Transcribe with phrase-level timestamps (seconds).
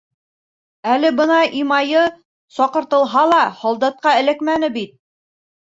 [0.93, 2.07] Әле бына Имайы,
[2.61, 5.01] саҡыртылһа ла, һалдатҡа эләкмәне бит.